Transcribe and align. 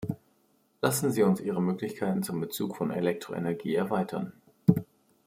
Lassen 0.81 1.11
Sie 1.11 1.21
uns 1.21 1.41
ihre 1.41 1.61
Möglichkeiten 1.61 2.23
zum 2.23 2.39
Bezug 2.41 2.75
von 2.75 2.89
Elektroenergie 2.89 3.75
erweitern. 3.75 4.33